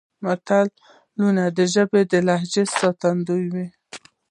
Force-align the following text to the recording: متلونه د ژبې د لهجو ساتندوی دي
متلونه 0.23 1.43
د 1.57 1.59
ژبې 1.73 2.01
د 2.11 2.13
لهجو 2.27 2.63
ساتندوی 2.79 3.45
دي 3.53 3.65